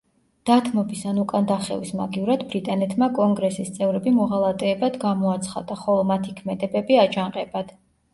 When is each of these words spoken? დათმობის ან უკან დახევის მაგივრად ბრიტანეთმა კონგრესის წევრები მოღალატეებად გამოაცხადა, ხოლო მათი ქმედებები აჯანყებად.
დათმობის 0.49 1.01
ან 1.09 1.17
უკან 1.23 1.49
დახევის 1.49 1.91
მაგივრად 1.99 2.45
ბრიტანეთმა 2.53 3.09
კონგრესის 3.17 3.69
წევრები 3.75 4.13
მოღალატეებად 4.15 4.97
გამოაცხადა, 5.05 5.77
ხოლო 5.83 6.07
მათი 6.13 6.35
ქმედებები 6.41 6.99
აჯანყებად. 7.03 7.71